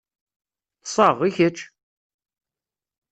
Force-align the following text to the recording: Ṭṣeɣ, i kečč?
Ṭṣeɣ, 0.83 1.17
i 1.27 1.29
kečč? 1.37 1.59